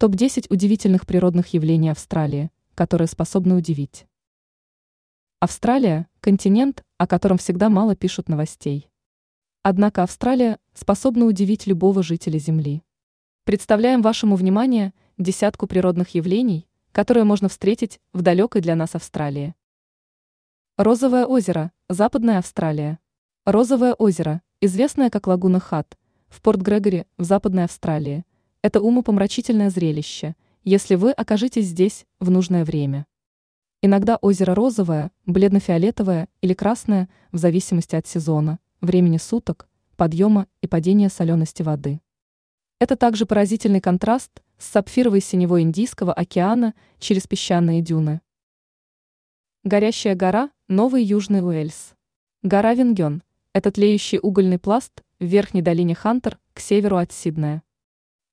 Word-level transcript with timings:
Топ-10 0.00 0.46
удивительных 0.48 1.04
природных 1.06 1.48
явлений 1.48 1.90
Австралии, 1.90 2.50
которые 2.74 3.06
способны 3.06 3.54
удивить. 3.54 4.06
Австралия– 5.40 6.08
континент, 6.20 6.82
о 6.96 7.06
котором 7.06 7.36
всегда 7.36 7.68
мало 7.68 7.94
пишут 7.94 8.30
новостей. 8.30 8.88
Однако 9.62 10.02
Австралия 10.02 10.58
способна 10.72 11.26
удивить 11.26 11.66
любого 11.66 12.02
жителя 12.02 12.38
Земли. 12.38 12.82
Представляем 13.44 14.00
вашему 14.00 14.36
вниманию 14.36 14.94
десятку 15.18 15.66
природных 15.66 16.14
явлений, 16.14 16.66
которые 16.92 17.24
можно 17.24 17.50
встретить 17.50 18.00
в 18.14 18.22
далекой 18.22 18.62
для 18.62 18.76
нас 18.76 18.94
Австралии. 18.94 19.54
Розовое 20.78 21.26
озеро, 21.26 21.72
Западная 21.90 22.38
Австралия. 22.38 23.00
Розовое 23.44 23.92
озеро, 23.92 24.40
известное 24.62 25.10
как 25.10 25.26
лагуна 25.26 25.60
Хат, 25.60 25.98
в 26.30 26.40
Порт-Грегоре 26.40 27.04
в 27.18 27.24
Западной 27.24 27.64
Австралии, 27.64 28.24
это 28.62 28.80
умопомрачительное 28.80 29.70
зрелище, 29.70 30.36
если 30.64 30.94
вы 30.94 31.12
окажетесь 31.12 31.66
здесь 31.66 32.06
в 32.18 32.30
нужное 32.30 32.64
время. 32.64 33.06
Иногда 33.82 34.16
озеро 34.16 34.54
розовое, 34.54 35.10
бледно-фиолетовое 35.24 36.28
или 36.42 36.52
красное, 36.52 37.08
в 37.32 37.38
зависимости 37.38 37.96
от 37.96 38.06
сезона, 38.06 38.58
времени 38.82 39.16
суток, 39.16 39.68
подъема 39.96 40.46
и 40.60 40.66
падения 40.66 41.08
солености 41.08 41.62
воды. 41.62 42.00
Это 42.78 42.96
также 42.96 43.24
поразительный 43.24 43.80
контраст 43.80 44.30
с 44.58 44.66
сапфировой 44.66 45.20
синевой 45.20 45.62
Индийского 45.62 46.12
океана 46.12 46.74
через 46.98 47.26
песчаные 47.26 47.80
дюны. 47.80 48.20
Горящая 49.64 50.14
гора– 50.14 50.50
Новый 50.68 51.02
Южный 51.02 51.42
Уэльс. 51.42 51.94
Гора 52.42 52.74
Винген– 52.74 53.22
это 53.54 53.70
тлеющий 53.70 54.18
угольный 54.22 54.58
пласт 54.58 55.02
в 55.18 55.24
верхней 55.24 55.62
долине 55.62 55.94
Хантер 55.94 56.38
к 56.52 56.60
северу 56.60 56.96
от 56.96 57.12
Сиднея. 57.12 57.62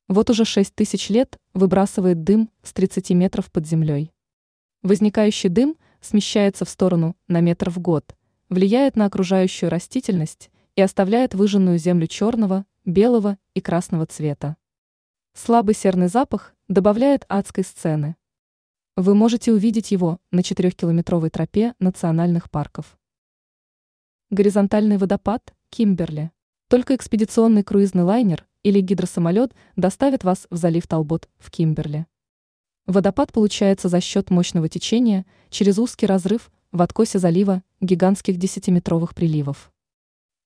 Вот 0.07 0.29
уже 0.29 0.45
6 0.45 0.73
тысяч 0.73 1.09
лет 1.09 1.37
выбрасывает 1.53 2.23
дым 2.23 2.49
с 2.63 2.71
30 2.71 3.09
метров 3.11 3.51
под 3.51 3.67
землей. 3.67 4.13
Возникающий 4.81 5.49
дым 5.49 5.75
смещается 5.99 6.63
в 6.63 6.69
сторону 6.69 7.17
на 7.27 7.41
метр 7.41 7.69
в 7.69 7.79
год, 7.79 8.15
влияет 8.47 8.95
на 8.95 9.05
окружающую 9.05 9.69
растительность 9.69 10.49
и 10.77 10.81
оставляет 10.81 11.33
выжженную 11.33 11.77
землю 11.77 12.07
черного, 12.07 12.65
белого 12.85 13.37
и 13.53 13.59
красного 13.59 14.05
цвета. 14.05 14.55
Слабый 15.33 15.75
серный 15.75 16.07
запах 16.07 16.55
добавляет 16.69 17.25
адской 17.27 17.65
сцены. 17.65 18.15
Вы 18.95 19.13
можете 19.13 19.51
увидеть 19.51 19.91
его 19.91 20.19
на 20.31 20.39
4-километровой 20.39 21.29
тропе 21.29 21.73
национальных 21.79 22.49
парков. 22.49 22.97
Горизонтальный 24.29 24.97
водопад 24.97 25.53
Кимберли. 25.69 26.31
Только 26.69 26.95
экспедиционный 26.95 27.63
круизный 27.63 28.03
лайнер 28.03 28.46
или 28.67 28.81
гидросамолет 28.81 29.53
доставит 29.77 30.25
вас 30.25 30.45
в 30.49 30.57
залив 30.57 30.85
Талбот 30.87 31.29
в 31.37 31.49
Кимберли. 31.51 32.05
Водопад 32.85 33.31
получается 33.31 33.87
за 33.87 34.01
счет 34.01 34.29
мощного 34.29 34.67
течения 34.67 35.25
через 35.49 35.79
узкий 35.79 36.05
разрыв 36.05 36.51
в 36.73 36.81
откосе 36.81 37.17
залива 37.17 37.63
гигантских 37.79 38.35
десятиметровых 38.35 39.15
приливов. 39.15 39.71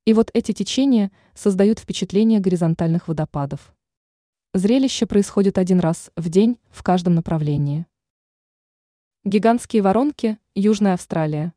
И 0.05 0.13
вот 0.13 0.29
эти 0.35 0.51
течения 0.51 1.11
создают 1.33 1.79
впечатление 1.79 2.39
горизонтальных 2.39 3.07
водопадов. 3.07 3.73
Зрелище 4.53 5.07
происходит 5.07 5.57
один 5.57 5.79
раз 5.79 6.11
в 6.15 6.29
день 6.29 6.59
в 6.69 6.83
каждом 6.83 7.15
направлении. 7.15 7.87
Гигантские 9.23 9.81
воронки, 9.81 10.37
Южная 10.53 10.93
Австралия. 10.93 11.53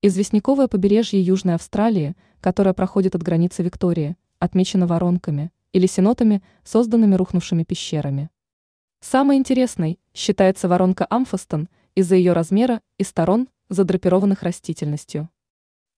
Известняковое 0.00 0.66
побережье 0.66 1.20
Южной 1.20 1.56
Австралии, 1.56 2.16
которое 2.40 2.72
проходит 2.72 3.14
от 3.14 3.22
границы 3.22 3.62
Виктории, 3.62 4.16
отмечено 4.38 4.86
воронками, 4.86 5.50
или 5.76 5.86
сенотами, 5.86 6.42
созданными 6.64 7.16
рухнувшими 7.16 7.62
пещерами. 7.62 8.30
Самой 9.00 9.36
интересной 9.36 10.00
считается 10.14 10.68
воронка 10.68 11.06
Амфостон 11.10 11.68
из-за 11.94 12.16
ее 12.16 12.32
размера 12.32 12.80
и 12.96 13.04
сторон, 13.04 13.50
задрапированных 13.68 14.42
растительностью. 14.42 15.28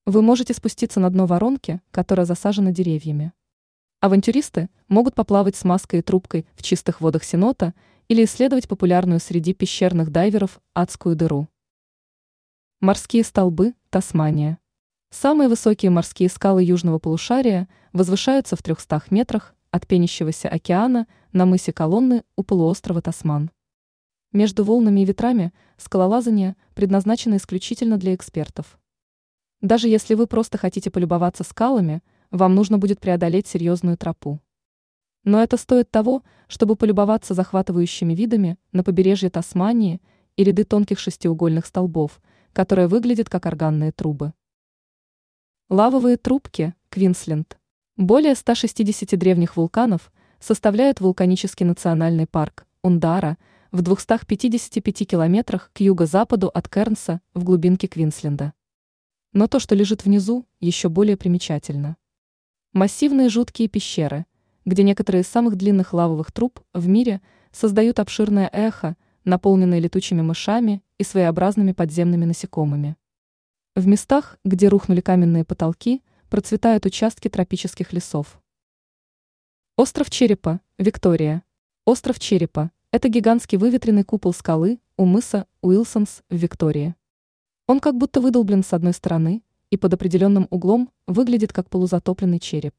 Вы 0.04 0.20
можете 0.20 0.52
спуститься 0.52 0.98
на 0.98 1.10
дно 1.10 1.26
воронки, 1.26 1.80
которая 1.92 2.26
засажена 2.26 2.72
деревьями. 2.72 3.32
Авантюристы 4.00 4.68
могут 4.88 5.14
поплавать 5.14 5.54
с 5.54 5.62
маской 5.62 6.00
и 6.00 6.02
трубкой 6.02 6.44
в 6.56 6.62
чистых 6.64 7.00
водах 7.00 7.22
Сенота 7.22 7.72
или 8.08 8.24
исследовать 8.24 8.66
популярную 8.66 9.20
среди 9.20 9.54
пещерных 9.54 10.10
дайверов 10.10 10.58
адскую 10.74 11.14
дыру. 11.14 11.46
Морские 12.80 13.22
столбы, 13.22 13.74
Тасмания. 13.90 14.58
Самые 15.10 15.48
высокие 15.48 15.92
морские 15.92 16.28
скалы 16.30 16.64
южного 16.64 16.98
полушария 16.98 17.68
возвышаются 17.92 18.56
в 18.56 18.62
300 18.64 19.04
метрах 19.10 19.54
от 19.70 19.86
пенящегося 19.86 20.48
океана 20.48 21.06
на 21.32 21.46
мысе 21.46 21.72
Колонны 21.72 22.24
у 22.36 22.42
полуострова 22.42 23.02
Тасман. 23.02 23.50
Между 24.32 24.64
волнами 24.64 25.00
и 25.00 25.04
ветрами 25.04 25.52
скалолазание 25.76 26.56
предназначено 26.74 27.36
исключительно 27.36 27.96
для 27.96 28.14
экспертов. 28.14 28.78
Даже 29.60 29.88
если 29.88 30.14
вы 30.14 30.26
просто 30.26 30.58
хотите 30.58 30.90
полюбоваться 30.90 31.44
скалами, 31.44 32.02
вам 32.30 32.54
нужно 32.54 32.78
будет 32.78 33.00
преодолеть 33.00 33.46
серьезную 33.46 33.96
тропу. 33.96 34.40
Но 35.24 35.42
это 35.42 35.56
стоит 35.56 35.90
того, 35.90 36.22
чтобы 36.46 36.76
полюбоваться 36.76 37.34
захватывающими 37.34 38.14
видами 38.14 38.58
на 38.72 38.84
побережье 38.84 39.30
Тасмании 39.30 40.00
и 40.36 40.44
ряды 40.44 40.64
тонких 40.64 40.98
шестиугольных 40.98 41.66
столбов, 41.66 42.20
которые 42.52 42.86
выглядят 42.86 43.28
как 43.28 43.46
органные 43.46 43.92
трубы. 43.92 44.32
Лавовые 45.68 46.16
трубки, 46.16 46.74
Квинсленд. 46.88 47.58
Более 47.98 48.36
160 48.36 49.18
древних 49.18 49.56
вулканов 49.56 50.12
составляют 50.38 51.00
вулканический 51.00 51.66
национальный 51.66 52.28
парк 52.28 52.64
Ундара 52.80 53.38
в 53.72 53.82
255 53.82 55.04
километрах 55.04 55.72
к 55.72 55.80
юго-западу 55.80 56.46
от 56.46 56.68
Кернса 56.68 57.20
в 57.34 57.42
глубинке 57.42 57.88
Квинсленда. 57.88 58.52
Но 59.32 59.48
то, 59.48 59.58
что 59.58 59.74
лежит 59.74 60.04
внизу, 60.04 60.46
еще 60.60 60.88
более 60.88 61.16
примечательно. 61.16 61.96
Массивные 62.72 63.28
жуткие 63.28 63.68
пещеры, 63.68 64.26
где 64.64 64.84
некоторые 64.84 65.22
из 65.22 65.26
самых 65.26 65.56
длинных 65.56 65.92
лавовых 65.92 66.30
труб 66.30 66.60
в 66.72 66.86
мире 66.86 67.20
создают 67.50 67.98
обширное 67.98 68.48
эхо, 68.52 68.96
наполненное 69.24 69.80
летучими 69.80 70.22
мышами 70.22 70.84
и 70.98 71.02
своеобразными 71.02 71.72
подземными 71.72 72.26
насекомыми. 72.26 72.94
В 73.74 73.88
местах, 73.88 74.38
где 74.44 74.68
рухнули 74.68 75.00
каменные 75.00 75.44
потолки, 75.44 76.04
процветают 76.28 76.86
участки 76.86 77.28
тропических 77.28 77.92
лесов. 77.92 78.40
Остров 79.76 80.10
Черепа, 80.10 80.60
Виктория. 80.76 81.44
Остров 81.84 82.18
Черепа– 82.18 82.70
это 82.90 83.08
гигантский 83.08 83.58
выветренный 83.58 84.02
купол 84.02 84.32
скалы 84.32 84.80
у 84.96 85.04
мыса 85.04 85.46
Уилсонс 85.62 86.22
в 86.28 86.34
Виктории. 86.34 86.96
Он 87.68 87.78
как 87.78 87.96
будто 87.96 88.20
выдолблен 88.20 88.64
с 88.64 88.72
одной 88.72 88.92
стороны 88.92 89.44
и 89.70 89.76
под 89.76 89.94
определенным 89.94 90.48
углом 90.50 90.90
выглядит 91.06 91.52
как 91.52 91.70
полузатопленный 91.70 92.40
череп. 92.40 92.74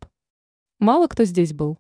Мало 0.79 1.07
кто 1.07 1.23
здесь 1.23 1.53
был. 1.53 1.77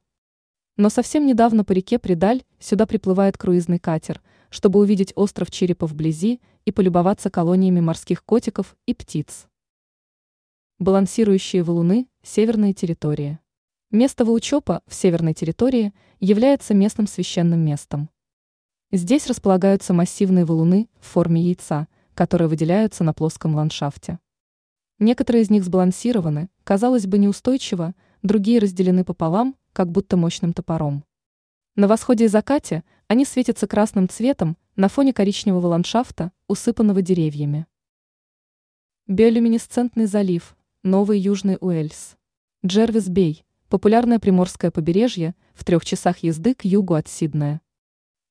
Но 0.77 0.89
совсем 0.89 1.25
недавно 1.25 1.65
по 1.65 1.73
реке 1.73 1.99
Придаль 1.99 2.43
сюда 2.57 2.85
приплывает 2.85 3.37
круизный 3.37 3.79
катер, 3.79 4.21
чтобы 4.49 4.79
увидеть 4.79 5.11
остров 5.15 5.51
Черепа 5.51 5.85
вблизи 5.85 6.39
и 6.63 6.71
полюбоваться 6.71 7.29
колониями 7.29 7.81
морских 7.81 8.23
котиков 8.23 8.77
и 8.85 8.93
птиц. 8.93 9.48
Балансирующие 10.79 11.61
валуны– 11.61 12.07
северные 12.23 12.73
территории. 12.73 13.37
Место 13.91 14.23
Ваучопа 14.23 14.81
в 14.87 14.95
северной 14.95 15.33
территории 15.33 15.93
является 16.21 16.73
местным 16.73 17.05
священным 17.05 17.59
местом. 17.59 18.09
Здесь 18.89 19.27
располагаются 19.27 19.91
массивные 19.93 20.45
валуны 20.45 20.87
в 21.01 21.07
форме 21.07 21.41
яйца, 21.41 21.89
которые 22.13 22.47
выделяются 22.47 23.03
на 23.03 23.13
плоском 23.13 23.55
ландшафте. 23.55 24.19
Некоторые 24.99 25.41
из 25.41 25.49
них 25.49 25.65
сбалансированы, 25.65 26.49
казалось 26.63 27.07
бы, 27.07 27.17
неустойчиво, 27.17 27.93
другие 28.23 28.59
разделены 28.59 29.03
пополам, 29.03 29.57
как 29.73 29.91
будто 29.91 30.15
мощным 30.15 30.53
топором. 30.53 31.03
На 31.75 31.89
восходе 31.89 32.23
и 32.23 32.29
закате 32.29 32.85
они 33.09 33.25
светятся 33.25 33.67
красным 33.67 34.07
цветом 34.07 34.55
на 34.77 34.87
фоне 34.87 35.11
коричневого 35.11 35.67
ландшафта, 35.67 36.31
усыпанного 36.47 37.01
деревьями. 37.01 37.67
Биолюминесцентный 39.07 40.05
залив– 40.05 40.55
Новый 40.83 41.19
Южный 41.19 41.57
Уэльс. 41.59 42.15
Джервис-Бей– 42.65 43.43
популярное 43.67 44.17
приморское 44.17 44.71
побережье 44.71 45.35
в 45.53 45.65
трех 45.65 45.83
часах 45.83 46.19
езды 46.19 46.55
к 46.55 46.63
югу 46.63 46.93
от 46.93 47.09
Сиднея. 47.09 47.59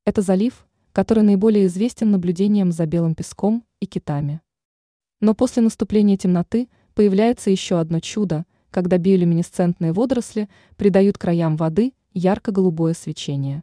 Это 0.07 0.23
залив, 0.23 0.67
который 0.95 1.23
наиболее 1.23 1.67
известен 1.67 2.11
наблюдением 2.11 2.73
за 2.73 2.87
белым 2.87 3.15
песком 3.15 3.67
и 3.81 3.87
китами. 3.87 4.41
Но 5.21 5.35
после 5.35 5.63
наступления 5.63 6.17
темноты 6.17 6.71
появляется 6.95 7.51
еще 7.51 7.81
одно 7.81 8.01
чудо, 8.01 8.47
когда 8.71 8.97
биолюминесцентные 8.97 9.93
водоросли 9.93 10.49
придают 10.79 11.19
краям 11.19 11.55
воды 11.55 11.93
ярко-голубое 12.15 12.95
свечение. 12.95 13.63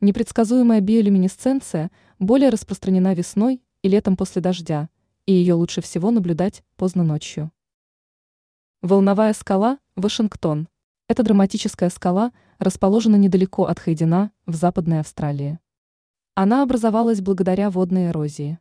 Непредсказуемая 0.00 0.80
биолюминесценция 0.80 1.90
более 2.20 2.50
распространена 2.50 3.14
весной 3.14 3.64
и 3.82 3.88
летом 3.88 4.16
после 4.16 4.40
дождя, 4.40 4.90
и 5.26 5.32
ее 5.32 5.54
лучше 5.54 5.80
всего 5.80 6.12
наблюдать 6.12 6.62
поздно 6.76 7.02
ночью. 7.02 7.50
Волновая 8.86 9.32
скала, 9.32 9.80
Вашингтон. 9.96 10.68
Эта 11.08 11.24
драматическая 11.24 11.90
скала 11.90 12.30
расположена 12.60 13.16
недалеко 13.16 13.64
от 13.64 13.80
Хайдена 13.80 14.30
в 14.46 14.54
Западной 14.54 15.00
Австралии. 15.00 15.58
Она 16.36 16.62
образовалась 16.62 17.20
благодаря 17.20 17.68
водной 17.68 18.10
эрозии. 18.10 18.60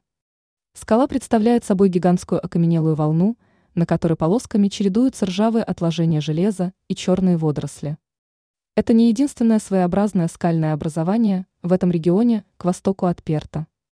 Скала 0.74 1.06
представляет 1.06 1.63
собой 1.63 1.89
гигантскую 1.89 2.44
окаменелую 2.44 2.95
волну, 2.95 3.38
на 3.75 3.86
которой 3.86 4.16
полосками 4.16 4.68
чередуются 4.68 5.27
ржавые 5.27 5.63
отложения 5.63 6.22
железа 6.22 6.74
и 6.88 6.95
черные 6.95 7.38
водоросли. 7.38 8.00
Это 8.75 8.94
не 8.94 9.10
единственное 9.10 9.60
своеобразное 9.60 10.28
скальное 10.28 10.74
образование 10.74 11.45
в 11.62 11.71
этом 11.71 11.92
регионе 11.92 12.45
к 12.57 12.66
востоку 12.66 13.06
от 13.06 13.21
Перта. 13.21 13.68